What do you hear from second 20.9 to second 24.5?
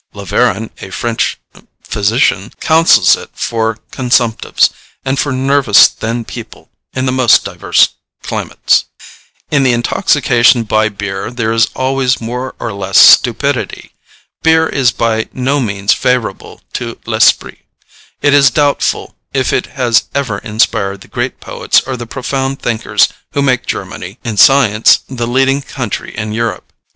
the great poets or the profound thinkers who make Germany, in